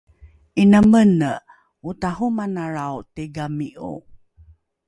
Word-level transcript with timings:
’ina 0.61 0.79
mene 0.91 1.31
otahomanalrao 1.89 2.97
tigami’o 3.13 3.93